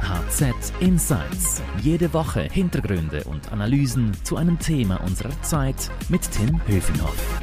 [0.00, 1.62] HZ Insights.
[1.82, 7.40] Jede Woche Hintergründe und Analysen zu einem Thema unserer Zeit mit Tim Höfinghoff.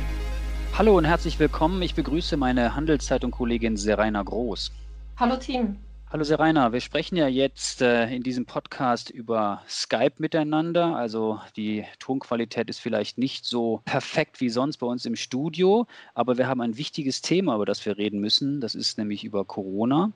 [0.77, 1.81] Hallo und herzlich willkommen.
[1.81, 4.71] Ich begrüße meine Handelszeitung-Kollegin Seraina Groß.
[5.17, 5.77] Hallo Tim.
[6.13, 10.93] Hallo Seraina, wir sprechen ja jetzt äh, in diesem Podcast über Skype miteinander.
[10.93, 16.37] Also die Tonqualität ist vielleicht nicht so perfekt wie sonst bei uns im Studio, aber
[16.37, 18.59] wir haben ein wichtiges Thema, über das wir reden müssen.
[18.59, 20.11] Das ist nämlich über Corona.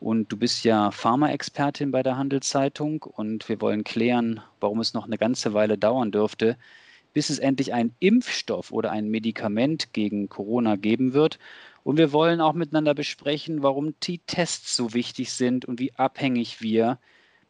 [0.00, 5.04] Und du bist ja Pharmaexpertin bei der Handelszeitung und wir wollen klären, warum es noch
[5.04, 6.56] eine ganze Weile dauern dürfte,
[7.12, 11.38] bis es endlich einen Impfstoff oder ein Medikament gegen Corona geben wird.
[11.84, 16.60] Und wir wollen auch miteinander besprechen, warum die Tests so wichtig sind und wie abhängig
[16.60, 16.98] wir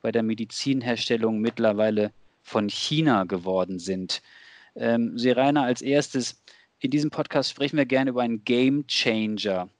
[0.02, 2.12] bei der Medizinherstellung mittlerweile
[2.42, 4.22] von China geworden sind.
[4.74, 6.42] Ähm, Serena, als erstes,
[6.80, 9.70] in diesem Podcast sprechen wir gerne über einen Game Changer.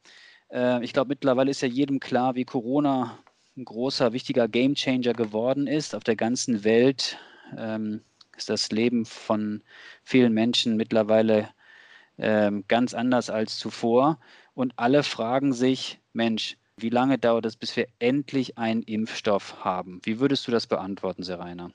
[0.50, 3.18] Äh, ich glaube, mittlerweile ist ja jedem klar, wie Corona
[3.56, 5.94] ein großer, wichtiger Game Changer geworden ist.
[5.94, 7.18] Auf der ganzen Welt
[7.58, 8.02] ähm,
[8.36, 9.62] ist das Leben von
[10.04, 11.50] vielen Menschen mittlerweile
[12.18, 14.18] ähm, ganz anders als zuvor.
[14.54, 20.00] Und alle fragen sich, Mensch, wie lange dauert es, bis wir endlich einen Impfstoff haben?
[20.04, 21.70] Wie würdest du das beantworten, Serena?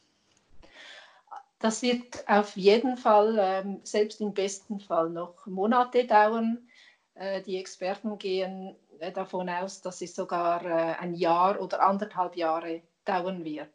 [1.60, 6.70] Das wird auf jeden Fall, ähm, selbst im besten Fall, noch Monate dauern.
[7.16, 12.38] Äh, die Experten gehen äh, davon aus, dass es sogar äh, ein Jahr oder anderthalb
[12.38, 13.70] Jahre dauern wird.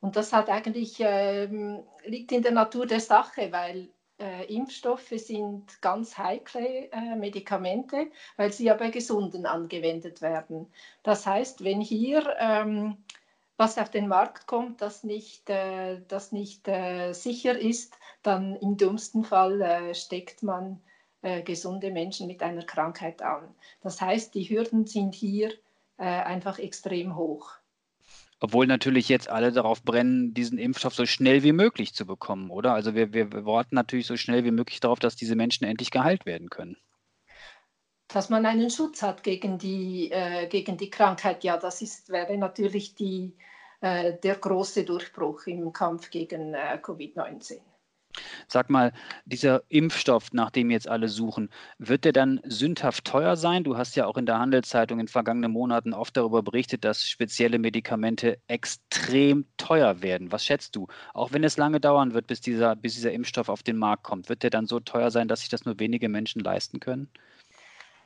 [0.00, 3.88] Und das hat eigentlich, ähm, liegt in der Natur der Sache, weil
[4.18, 10.66] äh, Impfstoffe sind ganz heikle äh, Medikamente, weil sie ja bei Gesunden angewendet werden.
[11.02, 12.96] Das heißt, wenn hier ähm,
[13.56, 18.76] was auf den Markt kommt, das nicht, äh, das nicht äh, sicher ist, dann im
[18.76, 20.80] dümmsten Fall äh, steckt man
[21.22, 23.54] äh, gesunde Menschen mit einer Krankheit an.
[23.80, 25.52] Das heißt, die Hürden sind hier
[25.98, 27.52] einfach extrem hoch.
[28.38, 32.74] Obwohl natürlich jetzt alle darauf brennen, diesen Impfstoff so schnell wie möglich zu bekommen, oder?
[32.74, 36.26] Also wir, wir, warten natürlich so schnell wie möglich darauf, dass diese Menschen endlich geheilt
[36.26, 36.76] werden können.
[38.08, 42.36] Dass man einen Schutz hat gegen die, äh, gegen die Krankheit, ja, das ist, wäre
[42.36, 43.36] natürlich die,
[43.80, 47.60] äh, der große Durchbruch im Kampf gegen äh, Covid-19.
[48.48, 48.92] Sag mal,
[49.24, 53.64] dieser Impfstoff, nach dem jetzt alle suchen, wird der dann sündhaft teuer sein?
[53.64, 57.58] Du hast ja auch in der Handelszeitung in vergangenen Monaten oft darüber berichtet, dass spezielle
[57.58, 60.30] Medikamente extrem teuer werden.
[60.30, 60.86] Was schätzt du?
[61.12, 64.28] Auch wenn es lange dauern wird, bis dieser, bis dieser Impfstoff auf den Markt kommt,
[64.28, 67.08] wird der dann so teuer sein, dass sich das nur wenige Menschen leisten können?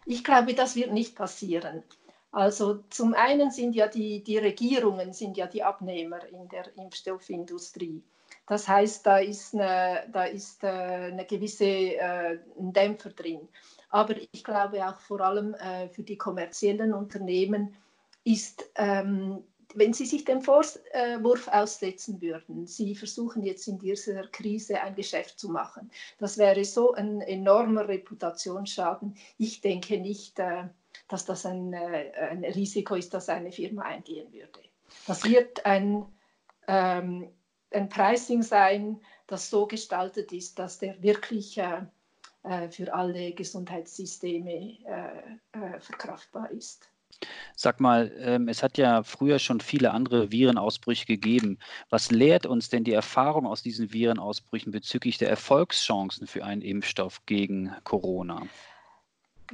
[0.07, 1.83] Ich glaube, das wird nicht passieren.
[2.33, 8.03] Also zum einen sind ja die, die Regierungen sind ja die Abnehmer in der Impfstoffindustrie.
[8.47, 13.49] Das heißt, da ist eine, da ist äh, eine gewisse äh, Dämpfer drin.
[13.91, 17.77] Aber ich glaube auch vor allem äh, für die kommerziellen Unternehmen
[18.25, 24.81] ist, ähm, wenn sie sich dem Vorwurf aussetzen würden, sie versuchen jetzt in dieser Krise
[24.81, 29.15] ein Geschäft zu machen, das wäre so ein enormer Reputationsschaden.
[29.39, 30.41] Ich denke nicht,
[31.07, 34.59] dass das ein, ein Risiko ist, das eine Firma eingehen würde.
[35.07, 36.05] Das wird ein
[36.67, 37.29] ähm,
[37.73, 41.83] ein Pricing sein, das so gestaltet ist, dass der wirklich äh,
[42.45, 45.19] äh für alle Gesundheitssysteme äh,
[45.53, 46.91] äh, verkraftbar ist.
[47.55, 51.59] Sag mal, ähm, es hat ja früher schon viele andere Virenausbrüche gegeben.
[51.91, 57.27] Was lehrt uns denn die Erfahrung aus diesen Virenausbrüchen bezüglich der Erfolgschancen für einen Impfstoff
[57.27, 58.47] gegen Corona?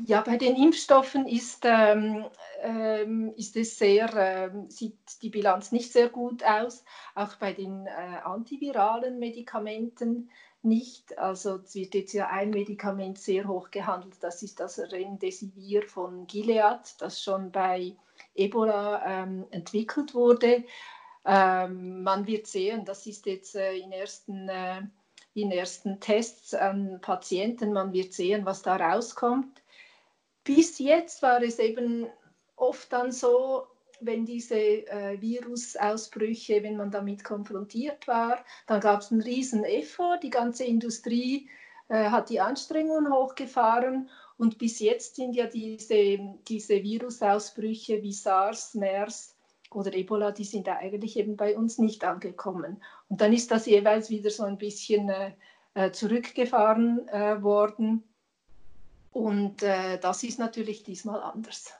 [0.04, 2.26] Ja, bei den Impfstoffen ist, ähm,
[2.60, 6.84] ähm, ist es sehr, ähm, sieht die Bilanz nicht sehr gut aus.
[7.14, 10.30] Auch bei den äh, antiviralen Medikamenten
[10.62, 11.16] nicht.
[11.18, 16.26] Also es wird jetzt ja ein Medikament sehr hoch gehandelt, das ist das Remdesivir von
[16.26, 17.96] Gilead, das schon bei
[18.34, 20.64] Ebola ähm, entwickelt wurde.
[21.24, 24.82] Ähm, man wird sehen, das ist jetzt äh, in ersten äh,
[25.34, 27.72] in ersten Tests an Patienten.
[27.72, 29.60] Man wird sehen, was da rauskommt
[30.46, 32.06] bis jetzt war es eben
[32.54, 33.66] oft dann so,
[34.00, 40.20] wenn diese äh, Virusausbrüche, wenn man damit konfrontiert war, dann gab es einen riesen Effort,
[40.22, 41.48] die ganze Industrie
[41.88, 44.08] äh, hat die Anstrengungen hochgefahren
[44.38, 49.34] und bis jetzt sind ja diese, diese Virusausbrüche wie SARS, MERS
[49.70, 52.82] oder Ebola, die sind eigentlich eben bei uns nicht angekommen.
[53.08, 55.32] Und dann ist das jeweils wieder so ein bisschen äh,
[55.74, 58.04] äh zurückgefahren äh, worden.
[59.16, 61.72] Und äh, das ist natürlich diesmal anders.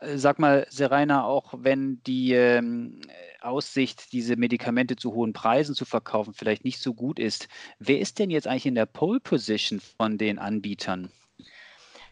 [0.00, 3.00] Äh, sag mal, Serena, auch wenn die ähm,
[3.40, 7.48] Aussicht, diese Medikamente zu hohen Preisen zu verkaufen, vielleicht nicht so gut ist,
[7.80, 11.10] wer ist denn jetzt eigentlich in der Pole Position von den Anbietern?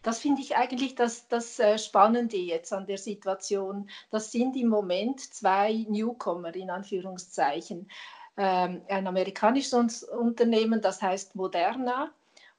[0.02, 3.88] Das finde ich eigentlich das, das äh, Spannende jetzt an der Situation.
[4.10, 7.88] Das sind im Moment zwei Newcomer in Anführungszeichen.
[8.36, 12.12] Ähm, ein amerikanisches Unternehmen, das heißt Moderna,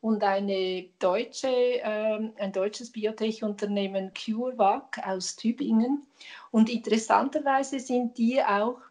[0.03, 6.05] und eine deutsche, äh, ein deutsches Biotech-Unternehmen CureVac aus Tübingen.
[6.51, 8.81] Und interessanterweise sind die auch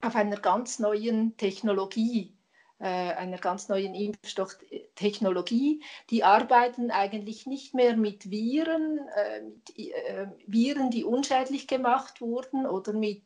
[0.00, 2.32] auf einer ganz neuen Technologie,
[2.78, 5.82] äh, einer ganz neuen Impfstofftechnologie.
[6.08, 12.64] Die arbeiten eigentlich nicht mehr mit Viren, äh, mit, äh, Viren, die unschädlich gemacht wurden
[12.64, 13.24] oder mit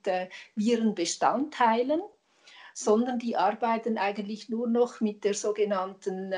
[0.57, 2.01] Virenbestandteilen,
[2.75, 6.35] sondern die arbeiten eigentlich nur noch mit der sogenannten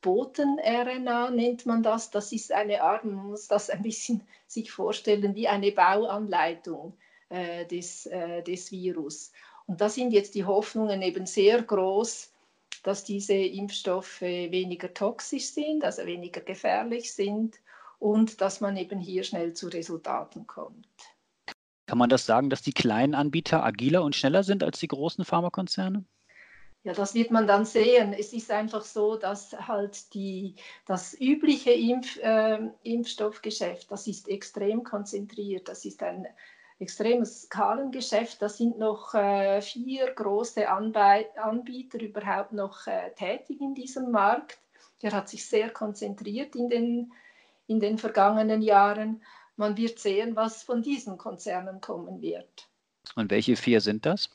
[0.00, 2.10] Boten-RNA nennt man das.
[2.10, 6.96] Das ist eine Art, man muss das ein bisschen sich vorstellen, wie eine Bauanleitung
[7.28, 9.32] äh, des, äh, des Virus.
[9.66, 12.32] Und da sind jetzt die Hoffnungen eben sehr groß,
[12.82, 17.60] dass diese Impfstoffe weniger toxisch sind, also weniger gefährlich sind
[17.98, 20.88] und dass man eben hier schnell zu Resultaten kommt.
[21.86, 25.24] Kann man das sagen, dass die kleinen Anbieter agiler und schneller sind als die großen
[25.24, 26.04] Pharmakonzerne?
[26.82, 28.14] Ja, das wird man dann sehen.
[28.14, 30.54] Es ist einfach so, dass halt die,
[30.86, 35.68] das übliche Impf, äh, Impfstoffgeschäft, das ist extrem konzentriert.
[35.68, 36.26] Das ist ein
[36.78, 38.40] extremes Skalengeschäft.
[38.40, 44.58] Da sind noch äh, vier große Anbei Anbieter überhaupt noch äh, tätig in diesem Markt.
[45.02, 47.12] Der hat sich sehr konzentriert in den,
[47.66, 49.22] in den vergangenen Jahren.
[49.56, 52.68] Man wird sehen, was von diesen Konzernen kommen wird.
[53.16, 54.30] Und welche vier sind das?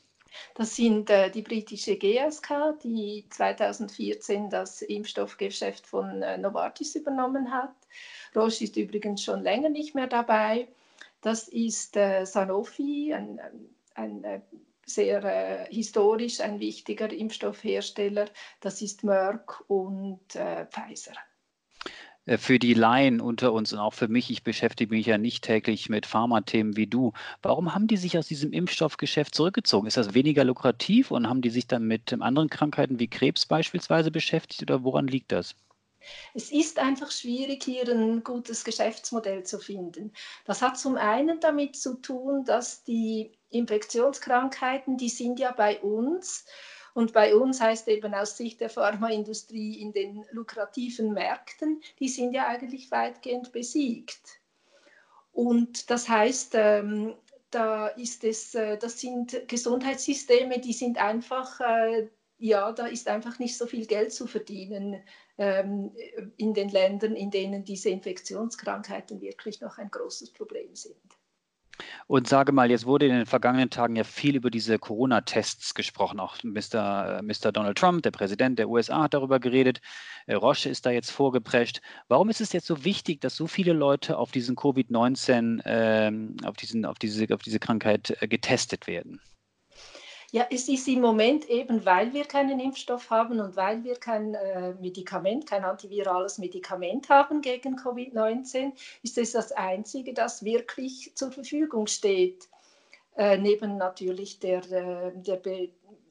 [0.54, 7.74] Das sind äh, die britische GSK, die 2014 das Impfstoffgeschäft von äh, Novartis übernommen hat.
[8.34, 10.68] Roche ist übrigens schon länger nicht mehr dabei.
[11.20, 13.40] Das ist äh, Sanofi, ein,
[13.94, 14.42] ein, ein
[14.86, 18.26] sehr äh, historisch ein wichtiger Impfstoffhersteller.
[18.60, 21.14] Das ist Merck und äh, Pfizer.
[22.26, 25.44] Äh, für die Laien unter uns und auch für mich, ich beschäftige mich ja nicht
[25.44, 27.12] täglich mit Pharmathemen wie du.
[27.42, 29.86] Warum haben die sich aus diesem Impfstoffgeschäft zurückgezogen?
[29.86, 34.10] Ist das weniger lukrativ und haben die sich dann mit anderen Krankheiten wie Krebs beispielsweise
[34.10, 35.54] beschäftigt oder woran liegt das?
[36.34, 40.12] Es ist einfach schwierig, hier ein gutes Geschäftsmodell zu finden.
[40.44, 46.44] Das hat zum einen damit zu tun, dass die Infektionskrankheiten, die sind ja bei uns
[46.96, 52.32] und bei uns heißt eben aus Sicht der Pharmaindustrie in den lukrativen Märkten, die sind
[52.32, 54.40] ja eigentlich weitgehend besiegt.
[55.30, 57.14] Und das heißt, ähm,
[57.50, 62.08] da ist es, äh, das sind Gesundheitssysteme, die sind einfach, äh,
[62.38, 65.02] ja, da ist einfach nicht so viel Geld zu verdienen
[65.36, 65.94] ähm,
[66.38, 70.96] in den Ländern, in denen diese Infektionskrankheiten wirklich noch ein großes Problem sind.
[72.08, 76.20] Und sage mal, jetzt wurde in den vergangenen Tagen ja viel über diese Corona-Tests gesprochen.
[76.20, 77.20] Auch Mr.
[77.22, 77.50] Mr.
[77.50, 79.80] Donald Trump, der Präsident der USA, hat darüber geredet.
[80.26, 81.80] Äh, Roche ist da jetzt vorgeprescht.
[82.06, 86.56] Warum ist es jetzt so wichtig, dass so viele Leute auf diesen Covid-19, äh, auf,
[86.56, 89.20] diesen, auf, diese, auf diese Krankheit äh, getestet werden?
[90.36, 94.34] Ja, es ist im Moment eben, weil wir keinen Impfstoff haben und weil wir kein
[94.34, 98.72] äh, Medikament, kein antivirales Medikament haben gegen Covid-19,
[99.02, 102.50] ist es das Einzige, das wirklich zur Verfügung steht.
[103.16, 105.40] Äh, neben natürlich der, äh, der,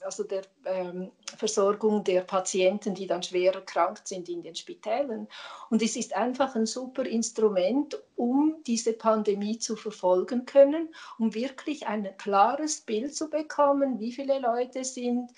[0.01, 5.27] also der ähm, Versorgung der Patienten, die dann schwer erkrankt sind in den Spitälern.
[5.69, 11.85] Und es ist einfach ein super Instrument, um diese Pandemie zu verfolgen können, um wirklich
[11.85, 15.31] ein klares Bild zu bekommen, wie viele Leute sind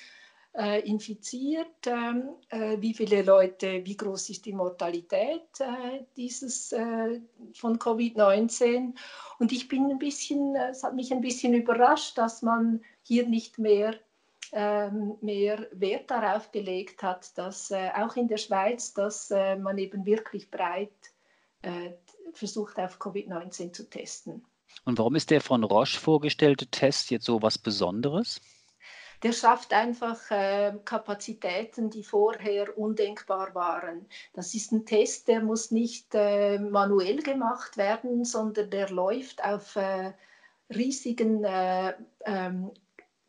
[0.58, 7.22] äh, infiziert, ähm, äh, wie viele Leute, wie groß ist die Mortalität äh, dieses äh,
[7.54, 8.96] von Covid-19.
[9.38, 13.60] Und ich bin ein bisschen, es hat mich ein bisschen überrascht, dass man hier nicht
[13.60, 13.96] mehr
[14.54, 19.78] ähm, mehr Wert darauf gelegt hat, dass äh, auch in der Schweiz, dass äh, man
[19.78, 20.92] eben wirklich breit
[22.34, 24.46] versucht, auf Covid-19 zu testen.
[24.86, 28.40] Und warum ist der von Roche vorgestellte Test jetzt so was Besonderes?
[29.24, 34.06] Der schafft einfach äh, Kapazitäten, die vorher undenkbar waren.
[34.34, 39.76] Das ist ein Test, der muss nicht äh, manuell gemacht werden, sondern der läuft auf
[39.76, 40.14] äh,
[40.70, 41.96] riesigen äh,
[42.26, 42.72] ähm,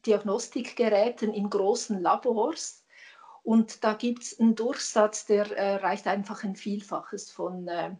[0.05, 2.85] Diagnostikgeräten in großen Labors.
[3.43, 7.93] Und da gibt es einen Durchsatz, der äh, reicht einfach ein Vielfaches von, äh,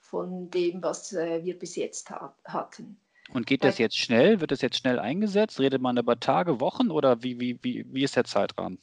[0.00, 2.98] von dem, was wir bis jetzt ha hatten.
[3.32, 4.40] Und geht das jetzt schnell?
[4.40, 5.60] Wird das jetzt schnell eingesetzt?
[5.60, 8.78] Redet man über Tage, Wochen oder wie, wie, wie, wie ist der Zeitrahmen?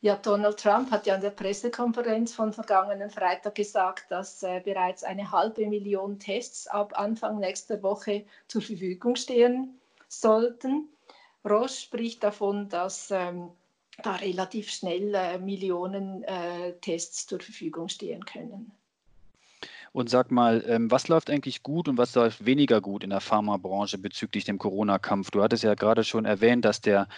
[0.00, 5.04] Ja, Donald Trump hat ja an der Pressekonferenz von vergangenen Freitag gesagt, dass äh, bereits
[5.04, 10.88] eine halbe Million Tests ab Anfang nächster Woche zur Verfügung stehen sollten.
[11.44, 13.50] Roche spricht davon, dass ähm,
[14.02, 18.72] da relativ schnell äh, Millionen äh, Tests zur Verfügung stehen können.
[19.92, 23.20] Und sag mal, ähm, was läuft eigentlich gut und was läuft weniger gut in der
[23.20, 25.30] Pharmabranche bezüglich dem Corona-Kampf?
[25.30, 27.08] Du hattest ja gerade schon erwähnt, dass der,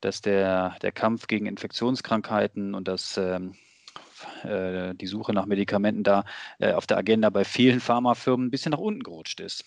[0.00, 3.56] dass der, der Kampf gegen Infektionskrankheiten und das ähm,
[4.42, 6.24] äh, die Suche nach Medikamenten da
[6.58, 9.64] äh, auf der Agenda bei vielen Pharmafirmen ein bisschen nach unten gerutscht ist.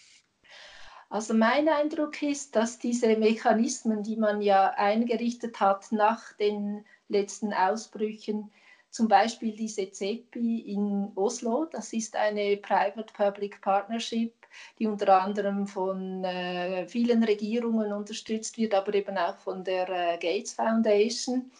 [1.09, 7.53] Also mein Eindruck ist, dass diese Mechanismen, die man ja eingerichtet hat nach den letzten
[7.53, 8.51] Ausbrüchen,
[8.97, 14.33] zum Beispiel diese CEPI in Oslo, das ist eine Private-Public Partnership,
[14.79, 20.17] die unter anderem von äh, vielen Regierungen unterstützt wird, aber eben auch von der äh,
[20.17, 21.51] Gates Foundation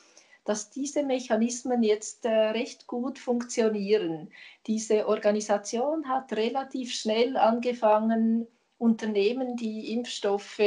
[0.45, 4.29] dass diese Mechanismen jetzt äh, recht gut funktionieren.
[4.65, 10.61] Diese Organisation hat relativ schnell angefangen, Unternehmen, die Impfstoffe,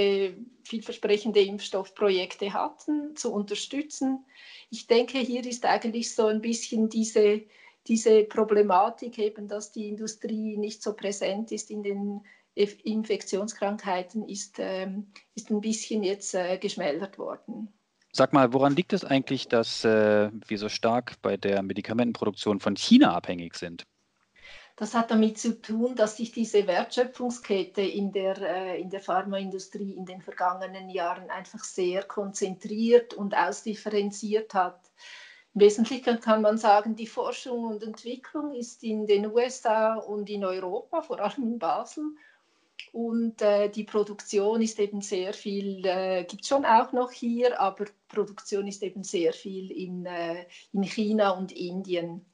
[0.65, 4.25] vielversprechende Impfstoffprojekte hatten, zu unterstützen.
[4.71, 7.43] Ich denke, hier ist eigentlich so ein bisschen diese,
[7.87, 12.23] diese Problematik eben, dass die Industrie nicht so präsent ist in den
[12.55, 17.73] Infektionskrankheiten, ist, ähm, ist ein bisschen jetzt äh, geschmälert worden.
[18.13, 22.75] Sag mal, woran liegt es eigentlich, dass äh, wir so stark bei der Medikamentenproduktion von
[22.75, 23.87] China abhängig sind?
[24.77, 29.93] Das hat damit zu tun, dass sich diese Wertschöpfungskette in der, äh, in der Pharmaindustrie
[29.93, 34.81] in den vergangenen Jahren einfach sehr konzentriert und ausdifferenziert hat.
[35.55, 40.45] Im Wesentlichen kann man sagen, die Forschung und Entwicklung ist in den USA und in
[40.45, 42.05] Europa, vor allem in Basel,
[42.93, 47.61] und äh, die Produktion ist eben sehr viel, äh, gibt es schon auch noch hier,
[47.61, 52.25] aber Produktion ist eben sehr viel in, äh, in China und Indien.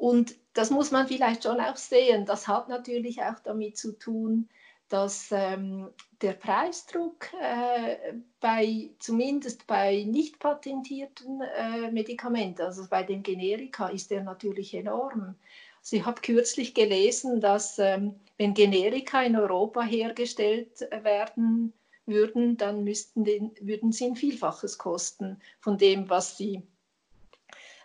[0.00, 2.24] Und das muss man vielleicht schon auch sehen.
[2.24, 4.48] Das hat natürlich auch damit zu tun,
[4.88, 5.90] dass ähm,
[6.22, 14.10] der Preisdruck äh, bei, zumindest bei nicht patentierten äh, Medikamenten, also bei den Generika, ist
[14.10, 15.34] der natürlich enorm.
[15.80, 21.74] Also ich habe kürzlich gelesen, dass ähm, wenn Generika in Europa hergestellt werden
[22.06, 26.62] würden, dann müssten den, würden sie ein Vielfaches kosten von dem, was sie,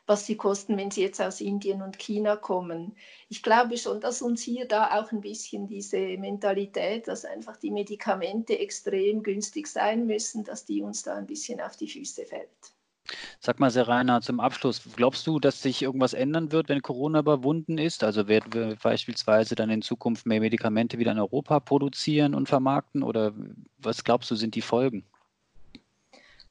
[0.07, 2.95] was sie kosten, wenn sie jetzt aus Indien und China kommen.
[3.29, 7.71] Ich glaube schon, dass uns hier da auch ein bisschen diese Mentalität, dass einfach die
[7.71, 12.75] Medikamente extrem günstig sein müssen, dass die uns da ein bisschen auf die Füße fällt.
[13.39, 17.77] Sag mal, Serena, zum Abschluss, glaubst du, dass sich irgendwas ändern wird, wenn Corona überwunden
[17.77, 18.03] ist?
[18.03, 23.03] Also werden wir beispielsweise dann in Zukunft mehr Medikamente wieder in Europa produzieren und vermarkten?
[23.03, 23.33] Oder
[23.77, 25.05] was glaubst du, sind die Folgen?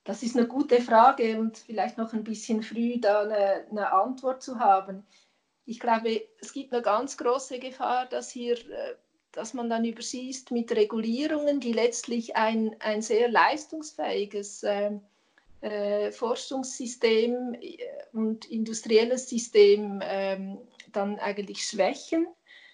[0.04, 4.42] Das ist eine gute Frage und vielleicht noch ein bisschen früh, da eine, eine Antwort
[4.42, 5.06] zu haben.
[5.66, 8.94] Ich glaube, es gibt eine ganz große Gefahr, dass hier äh,
[9.34, 14.92] dass man dann übersieht mit Regulierungen, die letztlich ein, ein sehr leistungsfähiges äh,
[15.60, 17.78] äh, Forschungssystem äh,
[18.12, 20.58] und industrielles System ähm,
[20.92, 22.26] dann eigentlich schwächen.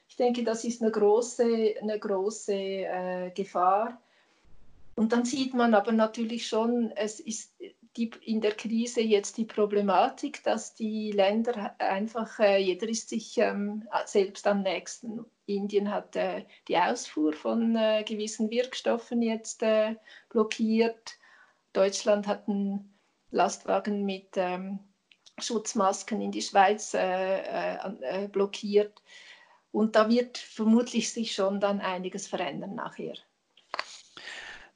[0.08, 4.00] Ich denke, das ist eine große, eine große äh, Gefahr.
[5.00, 7.54] Und dann sieht man aber natürlich schon, es ist
[7.97, 13.38] die, in der Krise jetzt die Problematik, dass die Länder einfach, äh, jeder ist sich
[13.38, 15.25] ähm, selbst am nächsten.
[15.47, 19.95] Indien hat äh, die Ausfuhr von äh, gewissen Wirkstoffen jetzt äh,
[20.28, 21.12] blockiert.
[21.73, 22.95] Deutschland hat einen
[23.30, 24.80] Lastwagen mit ähm,
[25.38, 29.00] Schutzmasken in die Schweiz äh, äh, blockiert.
[29.73, 33.14] Und da wird vermutlich sich schon dann einiges verändern nachher.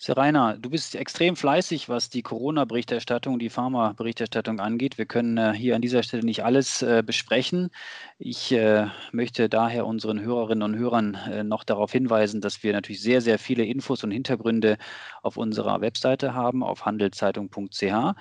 [0.04, 4.98] Serena, du bist extrem fleißig, was die Corona-Berichterstattung, die Pharma-Berichterstattung angeht.
[4.98, 7.70] Wir können äh, hier an dieser Stelle nicht alles äh, besprechen.
[8.18, 13.00] Ich äh, möchte daher unseren Hörerinnen und Hörern äh, noch darauf hinweisen, dass wir natürlich
[13.00, 14.76] sehr, sehr viele Infos und Hintergründe
[15.22, 18.14] auf unserer Webseite haben, auf handelszeitung.ch.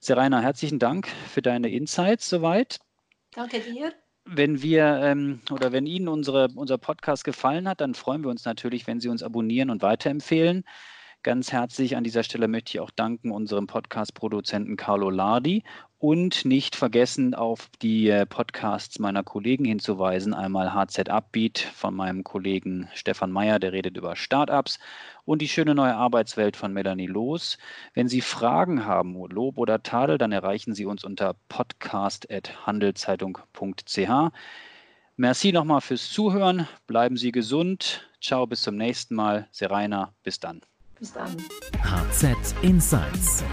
[0.00, 2.78] Serena, herzlichen Dank für deine Insights soweit.
[3.32, 3.92] Danke dir.
[4.24, 8.46] Wenn wir ähm, oder wenn Ihnen unsere, unser Podcast gefallen hat, dann freuen wir uns
[8.46, 10.64] natürlich, wenn Sie uns abonnieren und weiterempfehlen.
[11.22, 15.64] Ganz herzlich an dieser Stelle möchte ich auch danken unserem Podcast-Produzenten Carlo Lardi
[15.98, 20.34] und nicht vergessen, auf die äh, Podcasts meiner Kollegen hinzuweisen.
[20.34, 24.78] Einmal HZ Upbeat von meinem Kollegen Stefan Meyer, der redet über Startups
[25.24, 27.58] und die schöne neue Arbeitswelt von Melanie Loos.
[27.94, 34.32] Wenn Sie Fragen haben, Lob oder Tadel, dann erreichen Sie uns unter podcast.handelszeitung.ch.
[35.16, 36.68] Merci nochmal fürs Zuhören.
[36.86, 38.06] Bleiben Sie gesund.
[38.20, 39.48] Ciao, bis zum nächsten Mal.
[39.50, 40.60] Serena, bis dann.
[40.98, 41.36] Bis dann.
[41.82, 43.44] HZ Insights.